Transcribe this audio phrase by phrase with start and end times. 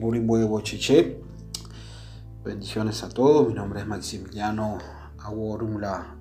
[0.00, 1.18] Bocheche.
[2.44, 3.48] Bendiciones a todos.
[3.48, 4.78] Mi nombre es Maximiliano
[5.18, 6.14] Aguorumla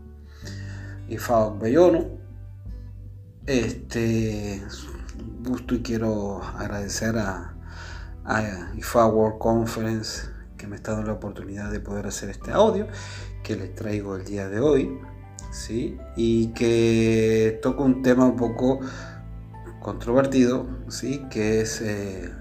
[1.10, 2.06] Ifao Bellono.
[3.46, 4.62] Este
[5.44, 7.56] gusto y quiero agradecer a,
[8.24, 12.88] a IFA World Conference que me está dando la oportunidad de poder hacer este audio
[13.44, 15.00] que les traigo el día de hoy.
[15.52, 15.98] ¿sí?
[16.16, 18.80] Y que toca un tema un poco
[19.82, 21.26] controvertido, ¿sí?
[21.30, 22.34] que es eh,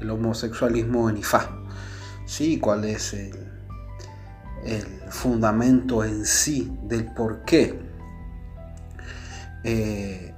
[0.00, 1.50] el homosexualismo en IFA.
[2.26, 2.58] ¿sí?
[2.58, 3.34] ¿Cuál es el,
[4.64, 7.80] el fundamento en sí del por qué
[9.64, 10.34] eh,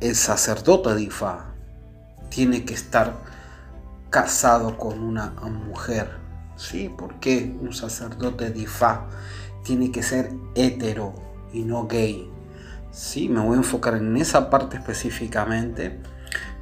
[0.00, 1.46] el sacerdote de IFA
[2.30, 3.14] tiene que estar
[4.10, 6.08] casado con una mujer?
[6.56, 6.88] ¿sí?
[6.88, 9.08] ¿Por qué un sacerdote de IFA
[9.64, 11.14] tiene que ser hetero
[11.52, 12.30] y no gay?
[12.92, 15.98] Sí, me voy a enfocar en esa parte específicamente.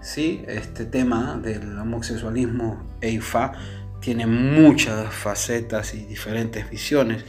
[0.02, 3.52] Sí, este tema del homosexualismo e IFA
[4.00, 7.22] tiene muchas facetas y diferentes visiones.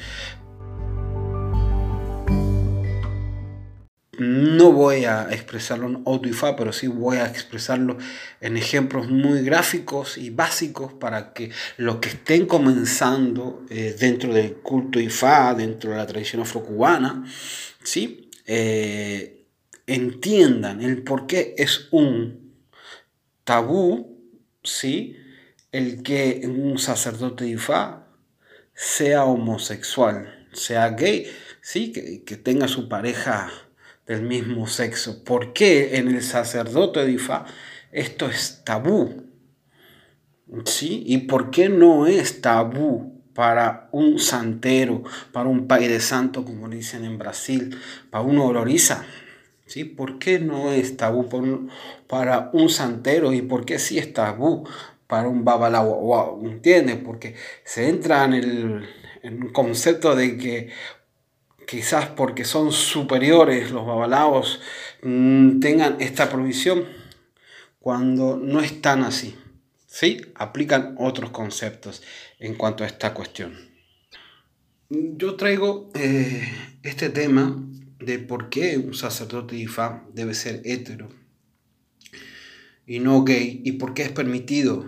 [4.17, 7.97] No voy a expresarlo en auto-IFA, pero sí voy a expresarlo
[8.39, 14.53] en ejemplos muy gráficos y básicos para que los que estén comenzando eh, dentro del
[14.57, 17.25] culto IFA, dentro de la tradición afrocubana,
[17.83, 18.29] ¿sí?
[18.45, 19.45] Eh,
[19.87, 22.50] entiendan el por qué es un
[23.43, 24.19] tabú,
[24.63, 25.17] ¿sí?
[25.71, 28.07] El que un sacerdote de Ifá
[28.73, 31.27] sea homosexual, sea gay,
[31.61, 31.91] ¿sí?
[31.91, 33.51] Que, que tenga su pareja
[34.05, 35.23] del mismo sexo.
[35.23, 37.45] ¿Por qué en el sacerdote de Ifá
[37.91, 39.29] esto es tabú?
[40.65, 41.03] ¿Sí?
[41.07, 47.05] ¿Y por qué no es tabú para un santero, para un padre santo, como dicen
[47.05, 47.77] en Brasil,
[48.09, 49.05] para un oloriza.
[49.71, 49.85] ¿Sí?
[49.85, 51.29] ¿Por qué no es tabú
[52.05, 54.67] para un santero y por qué sí es tabú
[55.07, 56.41] para un babalao?
[56.43, 56.97] ¿Entiendes?
[56.97, 58.89] Porque se entra en el,
[59.23, 60.71] en concepto de que
[61.65, 64.59] quizás porque son superiores los babalaos
[65.03, 66.85] mm, tengan esta provisión
[67.79, 69.37] cuando no es tan así.
[69.85, 70.19] ¿sí?
[70.35, 72.03] Aplican otros conceptos
[72.39, 73.57] en cuanto a esta cuestión.
[74.89, 76.45] Yo traigo eh,
[76.83, 77.55] este tema
[78.01, 81.09] de por qué un sacerdote de Ifá debe ser hetero
[82.85, 84.85] y no gay y por qué es permitido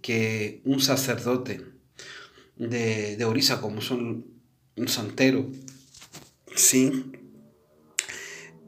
[0.00, 1.62] que un sacerdote
[2.56, 4.26] de, de Orisa, como son
[4.76, 5.50] un santero,
[6.54, 7.12] sí,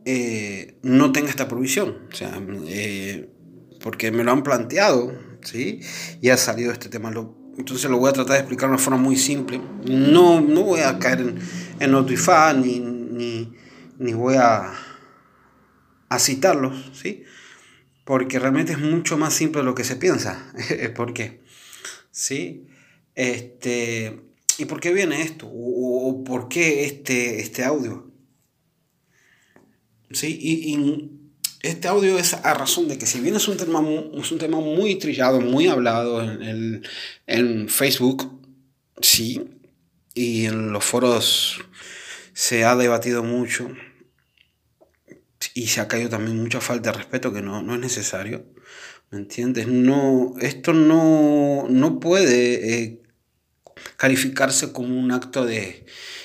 [0.05, 1.99] eh, no tenga esta provisión.
[2.13, 3.31] O sea, eh,
[3.81, 5.13] porque me lo han planteado,
[5.43, 5.81] ¿sí?
[6.21, 7.13] Y ha salido este tema.
[7.57, 9.61] entonces lo voy a tratar de explicar de una forma muy simple.
[9.85, 11.39] No, no voy a caer en,
[11.81, 12.81] en notifá ni,
[13.13, 13.53] ni,
[13.99, 14.73] ni, voy a,
[16.19, 17.25] citarlos, ¿sí?
[18.05, 20.53] Porque realmente es mucho más simple de lo que se piensa.
[20.97, 21.41] ¿Por qué?
[22.11, 22.67] ¿Sí?
[23.15, 24.21] Este,
[24.59, 25.49] ¿Y por qué viene esto?
[25.51, 28.11] ¿O, por qué este, este audio?
[30.11, 30.39] ¿Sí?
[30.41, 31.19] Y,
[31.63, 34.97] este audio es a razón de que si bien es un tema, un tema muy
[34.97, 36.83] trillado, muy hablado en, el,
[37.29, 38.41] en Facebook,
[39.01, 39.41] sí,
[40.15, 41.61] y en los foros
[42.35, 43.71] se ha debatido mucho
[45.55, 48.47] y se ha caído también mucha falta de respeto que no, no es necesario.
[49.11, 49.67] ¿Me entiendes?
[49.67, 53.03] No, esto no, no puede eh,
[53.97, 55.85] calificarse como un acto de,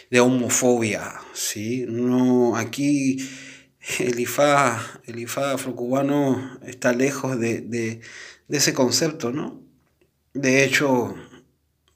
[0.10, 1.16] de homofobia.
[1.34, 1.86] ¿sí?
[1.88, 3.18] No, aquí
[4.00, 8.02] el IFA, el IFA afrocubano está lejos de, de,
[8.48, 9.62] de, ese concepto, ¿no?
[10.34, 11.16] De hecho,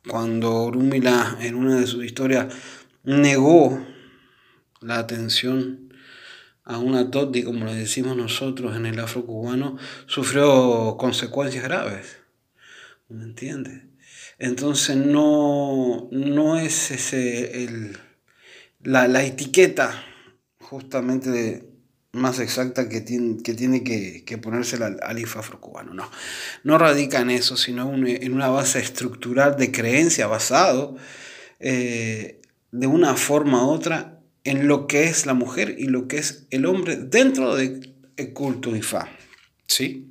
[0.08, 2.54] cuando Rúmila en una de sus historias
[3.04, 3.80] negó
[4.82, 5.94] la atención
[6.64, 12.18] a una toti, como le decimos nosotros en el afrocubano, sufrió consecuencias graves.
[13.10, 13.84] ¿Me entiendes?
[14.40, 17.98] Entonces no, no es ese el,
[18.82, 20.04] la, la etiqueta
[20.60, 21.68] justamente
[22.14, 25.94] más exacta que tiene que, tiene que, ponerse al, al IFA afrocubano.
[25.94, 26.10] No,
[26.64, 30.98] no radica en eso, sino en una base estructural de creencia basado
[31.60, 32.42] eh,
[32.72, 36.48] de una forma u otra en lo que es la mujer y lo que es
[36.50, 37.96] el hombre dentro del
[38.34, 39.10] culto IFA.
[39.68, 40.08] ¿Sí?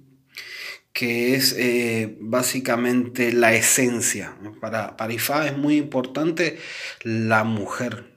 [0.92, 4.36] que es eh, básicamente la esencia.
[4.60, 6.58] Para, para IFA es muy importante
[7.04, 8.10] la mujer.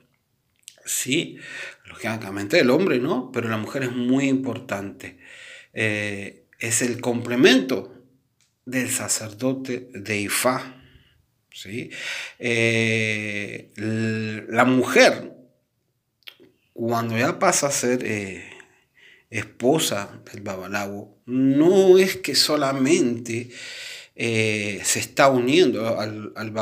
[0.83, 1.37] ¿sí?
[1.85, 3.31] lógicamente el hombre, ¿no?
[3.31, 5.17] Pero la mujer es muy importante.
[5.73, 7.93] Eh, es el complemento
[8.65, 10.81] del sacerdote de Ifá.
[11.51, 11.89] ¿sí?
[12.39, 15.33] Eh, la mujer,
[16.73, 18.43] cuando ya pasa a ser eh,
[19.29, 23.49] esposa del babalago, no es que solamente
[24.15, 26.53] eh, se está uniendo al, al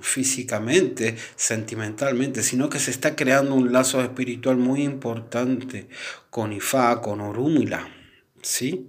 [0.00, 5.88] físicamente, sentimentalmente, sino que se está creando un lazo espiritual muy importante
[6.30, 7.88] con Ifá, con Orúmila,
[8.42, 8.86] ¿sí?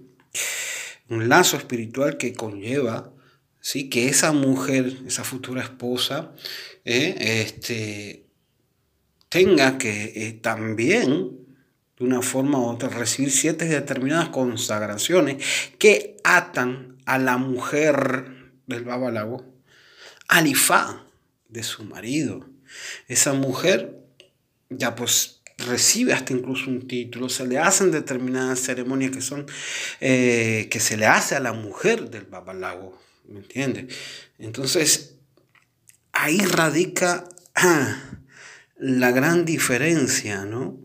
[1.08, 3.12] Un lazo espiritual que conlleva,
[3.60, 3.90] ¿sí?
[3.90, 6.32] Que esa mujer, esa futura esposa,
[6.84, 8.21] eh, este,
[9.32, 11.38] tenga que eh, también
[11.98, 15.42] de una forma u otra recibir siete determinadas consagraciones
[15.78, 19.42] que atan a la mujer del babalago
[20.28, 21.06] al ifá
[21.48, 22.46] de su marido.
[23.08, 24.04] Esa mujer
[24.68, 29.46] ya pues recibe hasta incluso un título, se le hacen determinadas ceremonias que son,
[30.00, 33.96] eh, que se le hace a la mujer del babalago, ¿me entiendes?
[34.38, 35.14] Entonces,
[36.12, 37.24] ahí radica
[37.54, 38.21] ah,
[38.82, 40.82] la gran diferencia, ¿no?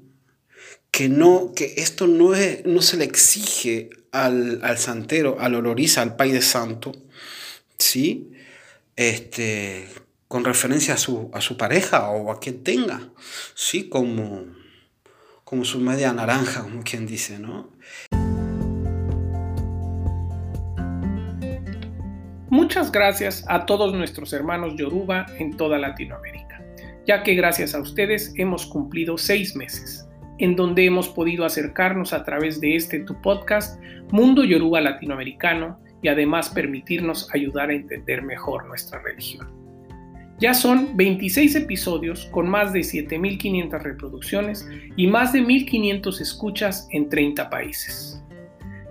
[0.92, 6.16] que, no, que esto no, es, no se le exige al, santero, al oloriza, al
[6.16, 6.92] Pai de Santo,
[7.78, 8.32] ¿sí?
[8.96, 9.88] Este,
[10.28, 13.10] con referencia a su, a su pareja o a quien tenga,
[13.54, 13.90] ¿sí?
[13.90, 14.46] Como,
[15.44, 17.70] como su media naranja, como quien dice, ¿no?
[22.50, 26.47] Muchas gracias a todos nuestros hermanos Yoruba en toda Latinoamérica,
[27.08, 30.08] ya que gracias a ustedes hemos cumplido seis meses
[30.40, 33.82] en donde hemos podido acercarnos a través de este tu podcast
[34.12, 39.48] Mundo Yoruba Latinoamericano y además permitirnos ayudar a entender mejor nuestra religión.
[40.40, 47.10] Ya son 26 episodios con más de 7.500 reproducciones y más de 1.500 escuchas en
[47.10, 48.24] 30 países.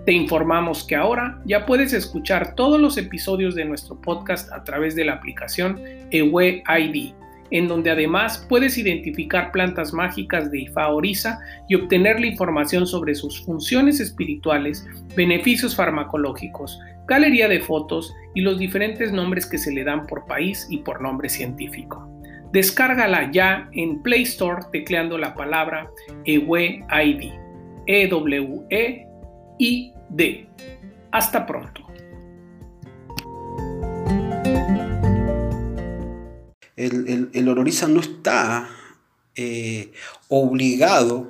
[0.05, 4.95] Te informamos que ahora ya puedes escuchar todos los episodios de nuestro podcast a través
[4.95, 5.79] de la aplicación
[6.11, 7.13] EWE ID
[7.51, 13.15] en donde además puedes identificar plantas mágicas de Ifa Orisa y obtener la información sobre
[13.15, 14.85] sus funciones espirituales,
[15.15, 20.67] beneficios farmacológicos, galería de fotos y los diferentes nombres que se le dan por país
[20.69, 22.07] y por nombre científico.
[22.51, 25.89] Descárgala ya en Play Store tecleando la palabra
[26.25, 27.31] EWE-ID.
[27.87, 29.07] E-W-E-I-D.
[31.11, 31.86] Hasta pronto.
[36.77, 38.69] El, el, no está
[39.35, 39.91] eh,
[40.29, 41.27] obligado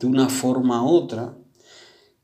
[0.00, 1.36] de una forma u otra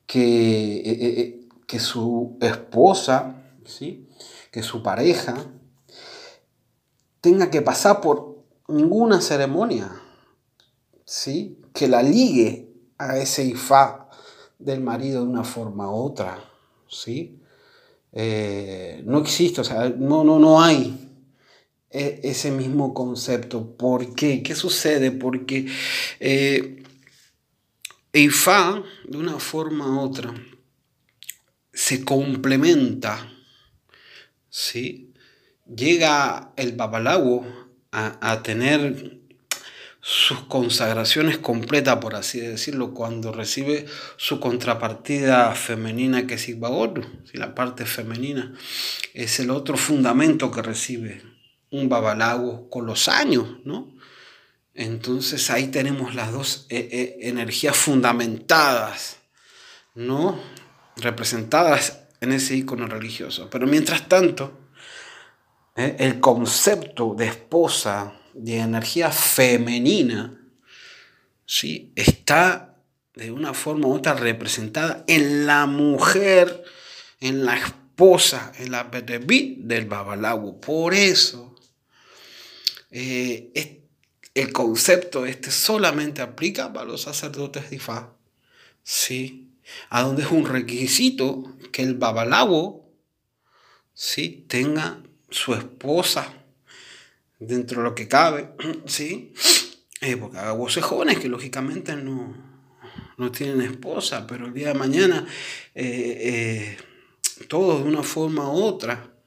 [0.07, 4.09] que, eh, eh, que su esposa, ¿sí?
[4.51, 5.37] que su pareja,
[7.21, 9.91] tenga que pasar por ninguna ceremonia,
[11.05, 11.61] ¿sí?
[11.75, 14.09] que la ligue a ese ifá
[14.59, 16.43] del marido de una forma u otra.
[16.89, 17.35] ¿sí?
[19.05, 21.08] no existe, o sea, no, no, no hay
[21.91, 23.77] ese mismo concepto.
[23.77, 24.43] ¿Por qué?
[24.43, 25.11] ¿Qué sucede?
[25.11, 25.67] Porque
[26.21, 26.83] eh,
[28.13, 30.35] Eifa, de una forma u otra,
[31.73, 33.31] se complementa,
[34.49, 35.13] ¿sí?
[35.67, 37.47] Llega el babalago
[37.93, 39.19] a, a tener
[40.01, 43.85] sus consagraciones completas, por así decirlo, cuando recibe
[44.17, 48.55] su contrapartida femenina que es Igbagoru, si la parte femenina
[49.13, 51.38] es el otro fundamento que recibe
[51.71, 53.95] un babalago con los años, ¿no?
[54.75, 59.17] Entonces ahí tenemos las dos eh, eh, energías fundamentadas,
[59.95, 60.41] ¿no?
[60.97, 63.51] Representadas en ese icono religioso.
[63.51, 64.59] Pero mientras tanto,
[65.77, 70.41] eh, el concepto de esposa, de energía femenina,
[71.45, 71.93] ¿sí?
[71.97, 72.77] está
[73.15, 76.63] de una forma u otra representada en la mujer,
[77.21, 80.61] en la esposa, en la bedebi del babalago.
[80.61, 81.57] Por eso
[82.91, 83.83] eh,
[84.35, 88.15] el concepto este solamente aplica para los sacerdotes de Ifá.
[88.83, 89.51] ¿sí?
[89.91, 92.89] A donde es un requisito que el babalago
[93.95, 94.45] ¿sí?
[94.49, 96.33] tenga su esposa
[97.39, 98.51] dentro de lo que cabe.
[98.87, 99.35] ¿sí?
[100.01, 102.37] Eh, porque hay voces jóvenes que lógicamente no,
[103.17, 105.27] no tienen esposa, pero el día de mañana
[105.75, 106.77] eh,
[107.49, 109.18] todos de una forma u otra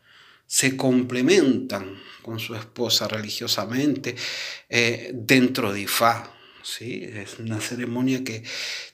[0.51, 4.13] se complementan con su esposa religiosamente
[4.67, 6.29] eh, dentro de Ifá.
[6.61, 7.05] ¿sí?
[7.05, 8.43] Es una ceremonia que,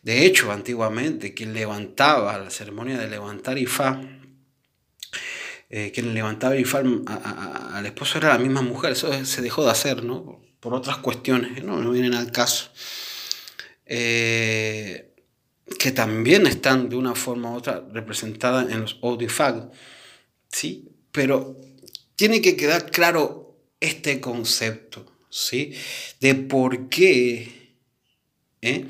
[0.04, 4.00] de hecho, antiguamente, quien levantaba, la ceremonia de levantar Ifá,
[5.72, 6.84] eh, quien levantaba Ifá
[7.74, 10.40] al esposo era la misma mujer, eso se dejó de hacer, ¿no?
[10.60, 11.82] Por otras cuestiones, ¿no?
[11.82, 12.70] No vienen al caso.
[13.88, 15.12] Eh,
[15.80, 19.72] que también están de una forma u otra representadas en los Odifag,
[20.50, 20.94] ¿sí?
[21.12, 21.60] Pero
[22.16, 25.74] tiene que quedar claro este concepto, ¿sí?
[26.20, 27.76] De por qué
[28.62, 28.88] ¿eh?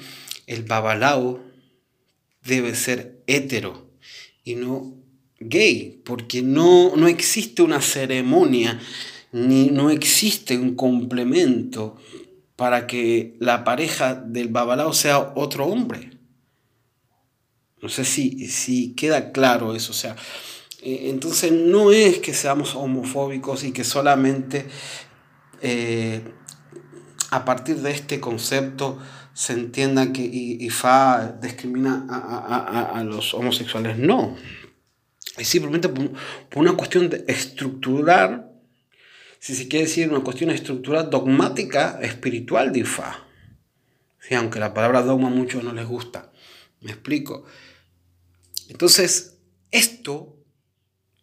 [0.47, 1.43] el babalao
[2.43, 3.91] debe ser hetero
[4.43, 4.95] y no
[5.39, 8.79] gay, porque no, no existe una ceremonia,
[9.31, 11.97] ni no existe un complemento
[12.55, 16.11] para que la pareja del babalao sea otro hombre.
[17.81, 19.91] No sé si, si queda claro eso.
[19.91, 20.15] O sea,
[20.81, 24.67] entonces no es que seamos homofóbicos y que solamente
[25.61, 26.21] eh,
[27.31, 28.99] a partir de este concepto
[29.33, 33.97] se entienda que IFA discrimina a, los homosexuales.
[33.97, 34.35] No.
[35.37, 36.09] Es simplemente por,
[36.55, 38.51] una cuestión de estructural,
[39.39, 43.27] si se quiere decir, una cuestión estructural dogmática, espiritual de IFA.
[44.19, 46.31] Sí, aunque la palabra dogma a muchos no les gusta.
[46.81, 47.45] Me explico.
[48.69, 49.37] Entonces,
[49.69, 50.36] esto,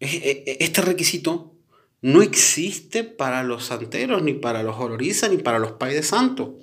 [0.05, 1.55] este requisito
[2.03, 6.59] no existe para los santeros, ni para los holorizas, ni para los pais de santo.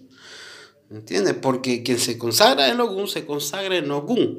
[0.89, 1.35] ¿Entiendes?
[1.41, 4.37] Porque quien se consagra en Ogún se consagra en Ogún.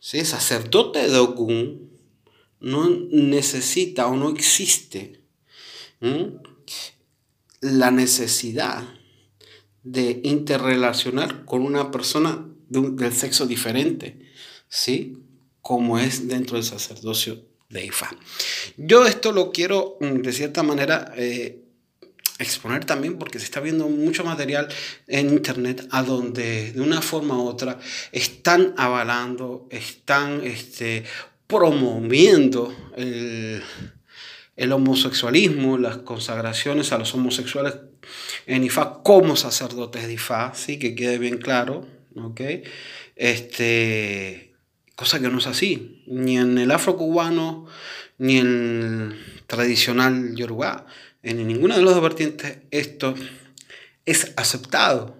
[0.00, 0.24] ¿Sí?
[0.24, 1.90] Sacerdote de Ogún
[2.60, 5.22] no necesita o no existe
[7.60, 8.84] la necesidad
[9.82, 14.18] de interrelacionar con una persona del sexo diferente.
[14.68, 15.24] ¿Sí?
[15.68, 18.10] como es dentro del sacerdocio de Ifa.
[18.76, 21.60] Yo esto lo quiero mm, de cierta manera eh,
[22.38, 24.68] exponer también porque se está viendo mucho material
[25.06, 27.78] en internet a donde de una forma u otra
[28.12, 31.04] están avalando, están este,
[31.46, 33.62] promoviendo el,
[34.72, 37.74] homosexualismo, las consagraciones a los homosexuales
[38.46, 40.78] en Ifa como sacerdotes de Ifa, ¿sí?
[40.78, 42.40] que quede bien claro, ¿ok?
[43.16, 44.47] Este,
[44.98, 47.66] cosa que no es así, ni en el afro cubano,
[48.18, 48.48] ni en
[49.12, 50.86] el tradicional yoruba.
[51.22, 53.14] En ninguna de las dos vertientes esto
[54.06, 55.16] es aceptado.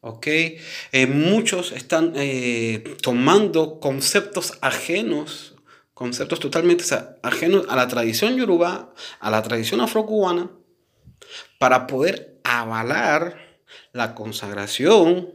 [0.00, 0.26] ¿ok?
[0.26, 5.54] Eh, muchos están eh, tomando conceptos ajenos,
[5.94, 6.84] conceptos totalmente
[7.22, 10.50] ajenos a la tradición yoruba, a la tradición afrocubana,
[11.60, 13.60] para poder avalar
[13.92, 15.32] la consagración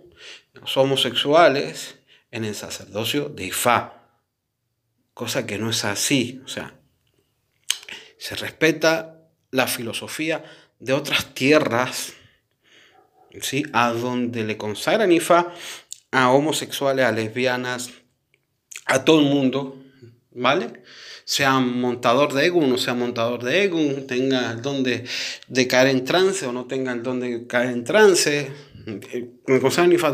[0.53, 2.00] los homosexuales
[2.31, 4.07] en el sacerdocio de Ifá,
[5.13, 6.73] cosa que no es así, o sea,
[8.17, 9.19] se respeta
[9.51, 10.43] la filosofía
[10.79, 12.13] de otras tierras,
[13.41, 13.65] ¿sí?
[13.73, 15.53] a donde le consagran Ifá
[16.11, 17.91] a homosexuales, a lesbianas,
[18.85, 19.81] a todo el mundo,
[20.31, 20.83] ¿vale?
[21.23, 25.05] Sea montador de ego, no sea montador de ego, tenga el don de,
[25.67, 28.51] caer en trance o no tenga el don de caer en trance,
[29.45, 30.07] me consagran Ifá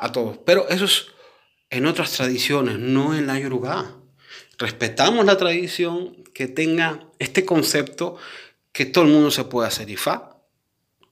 [0.00, 1.06] a todos, pero eso es
[1.70, 3.96] en otras tradiciones, no en la yoruba.
[4.58, 8.16] Respetamos la tradición que tenga este concepto
[8.72, 10.36] que todo el mundo se puede hacer ifá,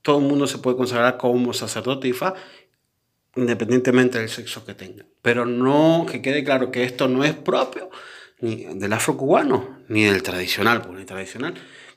[0.03, 2.35] todo el mundo se puede consagrar como sacerdote ifá,
[3.35, 5.05] independientemente del sexo que tenga.
[5.23, 7.91] Pero no, que quede claro que esto no es propio
[8.41, 11.55] ni del afro-cubano, ni del tradicional, porque el tradicional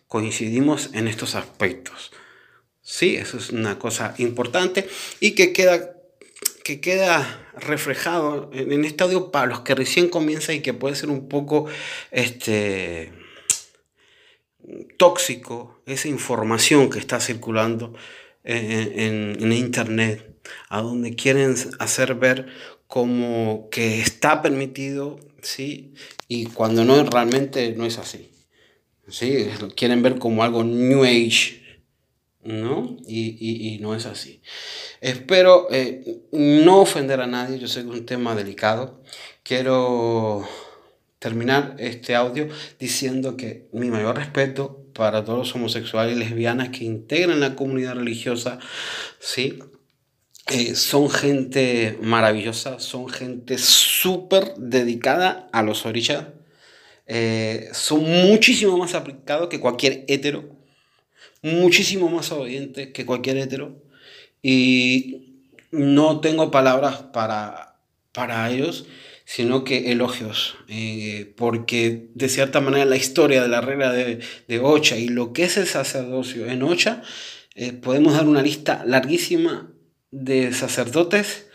[0.08, 2.12] coincidimos en estos aspectos.
[2.82, 4.90] Sí, eso es una cosa importante
[5.20, 5.99] y que queda
[6.70, 11.10] que queda reflejado en este audio para los que recién comienzan y que puede ser
[11.10, 11.66] un poco
[12.12, 13.12] este,
[14.98, 17.96] tóxico, esa información que está circulando
[18.44, 20.24] en, internet,
[20.70, 22.46] a donde quieren hacer ver
[22.86, 25.96] como que está permitido, ¿sí?
[26.28, 28.30] Y cuando no, realmente no es así.
[29.08, 29.48] ¿sí?
[29.76, 31.64] Quieren ver como algo New Age,
[32.44, 32.98] ¿no?
[33.08, 34.42] Y, no es así.
[35.02, 39.02] Espero eh, no ofender a nadie, yo sé que es un tema delicado.
[39.44, 40.48] Quiero
[41.20, 42.48] terminar este audio
[42.80, 47.96] diciendo que mi mayor respeto para todos los homosexuales y lesbianas que integran la comunidad
[47.96, 48.60] religiosa,
[49.20, 49.60] ¿sí?
[50.48, 56.26] Eh, son gente maravillosa, son gente súper dedicada a los orillas,
[57.06, 60.59] eh, son muchísimo más aplicados que cualquier hetero,
[61.42, 63.82] muchísimo más obediente que cualquier hetero
[64.42, 67.80] y no tengo palabras para,
[68.12, 68.86] para ellos,
[69.26, 74.60] sino que elogios, eh, porque de cierta manera la historia de la regla de, de
[74.60, 77.04] Ocha y lo que es el sacerdocio en Ocha,
[77.56, 79.72] eh, podemos dar una lista larguísima
[80.12, 81.48] de sacerdotes,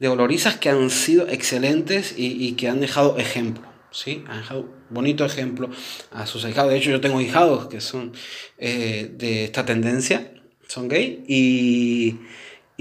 [0.00, 3.70] de olorizas que han sido excelentes y, y que han dejado ejemplo.
[3.92, 4.24] ¿sí?
[4.26, 5.70] Han dejado bonito ejemplo
[6.10, 6.70] a sus hijados.
[6.70, 8.12] De hecho, yo tengo hijados que son
[8.58, 10.32] eh, de esta tendencia,
[10.66, 12.18] son gay, y,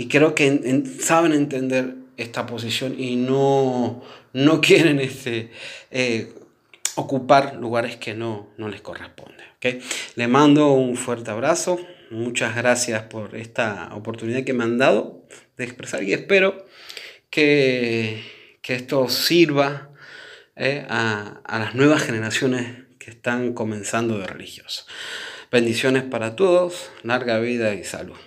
[0.08, 4.02] creo que saben entender esta posición y no,
[4.34, 5.52] no quieren este,
[5.92, 6.34] eh,
[6.96, 9.46] ocupar lugares que no, no les corresponden.
[9.58, 9.80] ¿okay?
[10.16, 11.80] Le mando un fuerte abrazo.
[12.12, 15.24] Muchas gracias por esta oportunidad que me han dado
[15.58, 16.66] de expresar y espero
[17.30, 18.24] que,
[18.64, 19.89] que esto sirva
[20.60, 24.86] eh, a, a las nuevas generaciones que están comenzando de religiosos.
[25.52, 28.18] Bendiciones para todos, larga vida y salud.